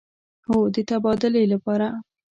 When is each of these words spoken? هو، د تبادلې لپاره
هو، 0.47 0.57
د 0.73 0.77
تبادلې 0.89 1.43
لپاره 1.53 1.87